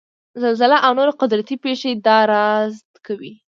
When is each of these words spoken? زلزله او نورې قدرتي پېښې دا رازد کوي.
زلزله 0.41 0.77
او 0.85 0.91
نورې 0.97 1.13
قدرتي 1.21 1.55
پېښې 1.65 1.91
دا 2.05 2.17
رازد 2.33 2.89
کوي. 3.05 3.33